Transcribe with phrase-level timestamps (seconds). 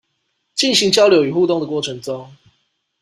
[0.55, 2.35] 進行交流與互動的過程中